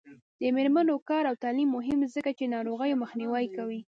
[0.41, 3.79] د میرمنو کار او تعلیم مهم دی ځکه چې ناروغیو مخنیوی کوي.